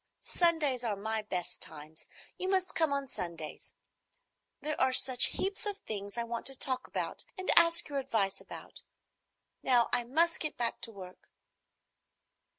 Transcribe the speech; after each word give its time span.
"Sundays 0.23 0.83
are 0.83 0.95
my 0.95 1.21
best 1.21 1.61
times. 1.61 2.07
You 2.35 2.47
must 2.49 2.73
come 2.73 2.91
on 2.91 3.07
Sundays. 3.07 3.71
There 4.59 4.81
are 4.81 4.93
such 4.93 5.25
heaps 5.25 5.67
of 5.67 5.77
things 5.77 6.17
I 6.17 6.23
want 6.23 6.47
to 6.47 6.55
talk 6.57 6.87
about 6.87 7.23
and 7.37 7.51
ask 7.55 7.87
your 7.87 7.99
advice 7.99 8.41
about. 8.41 8.81
Now 9.61 9.89
I 9.93 10.03
must 10.05 10.39
get 10.39 10.57
back 10.57 10.81
to 10.81 10.91
work." 10.91 11.29